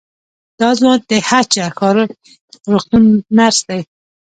دا 0.59 0.69
ځوان 0.79 0.99
د 1.09 1.11
هه 1.29 1.41
چه 1.51 1.61
ښار 1.77 1.97
روغتون 2.71 3.03
نرس 3.37 3.59
دی. 3.67 3.81